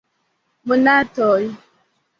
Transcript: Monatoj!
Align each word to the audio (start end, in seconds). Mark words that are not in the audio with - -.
Monatoj! 0.67 1.41